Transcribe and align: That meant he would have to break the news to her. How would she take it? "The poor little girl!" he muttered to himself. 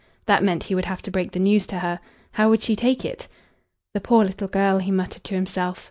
That 0.25 0.41
meant 0.43 0.63
he 0.63 0.73
would 0.73 0.85
have 0.85 1.03
to 1.03 1.11
break 1.11 1.31
the 1.31 1.37
news 1.37 1.67
to 1.67 1.77
her. 1.77 1.99
How 2.31 2.49
would 2.49 2.63
she 2.63 2.75
take 2.75 3.05
it? 3.05 3.27
"The 3.93 4.01
poor 4.01 4.25
little 4.25 4.47
girl!" 4.47 4.79
he 4.79 4.89
muttered 4.89 5.23
to 5.25 5.35
himself. 5.35 5.79